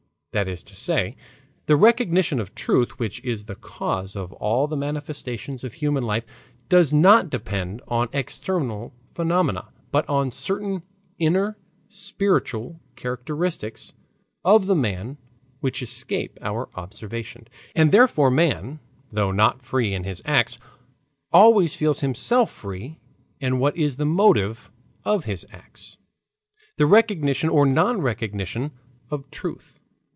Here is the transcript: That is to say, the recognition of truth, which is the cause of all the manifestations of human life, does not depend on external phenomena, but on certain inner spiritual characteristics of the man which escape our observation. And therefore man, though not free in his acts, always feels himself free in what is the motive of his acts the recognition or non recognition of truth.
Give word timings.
That 0.33 0.47
is 0.47 0.63
to 0.63 0.75
say, 0.77 1.17
the 1.65 1.75
recognition 1.75 2.39
of 2.39 2.55
truth, 2.55 2.97
which 2.97 3.21
is 3.21 3.43
the 3.43 3.55
cause 3.55 4.15
of 4.15 4.31
all 4.31 4.65
the 4.65 4.77
manifestations 4.77 5.65
of 5.65 5.73
human 5.73 6.05
life, 6.05 6.23
does 6.69 6.93
not 6.93 7.29
depend 7.29 7.81
on 7.89 8.07
external 8.13 8.93
phenomena, 9.13 9.67
but 9.91 10.07
on 10.07 10.31
certain 10.31 10.83
inner 11.19 11.57
spiritual 11.89 12.79
characteristics 12.95 13.91
of 14.45 14.67
the 14.67 14.73
man 14.75 15.17
which 15.59 15.83
escape 15.83 16.37
our 16.41 16.69
observation. 16.75 17.45
And 17.75 17.91
therefore 17.91 18.31
man, 18.31 18.79
though 19.09 19.33
not 19.33 19.61
free 19.65 19.93
in 19.93 20.05
his 20.05 20.21
acts, 20.23 20.57
always 21.33 21.75
feels 21.75 21.99
himself 21.99 22.49
free 22.49 23.01
in 23.41 23.59
what 23.59 23.75
is 23.75 23.97
the 23.97 24.05
motive 24.05 24.71
of 25.03 25.25
his 25.25 25.45
acts 25.51 25.97
the 26.77 26.85
recognition 26.85 27.49
or 27.49 27.65
non 27.65 27.99
recognition 27.99 28.71
of 29.09 29.29
truth. 29.29 29.77